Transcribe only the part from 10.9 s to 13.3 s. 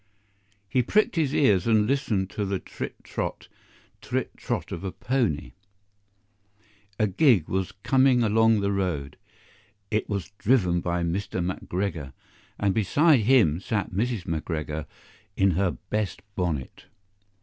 Mr. McGregor, and beside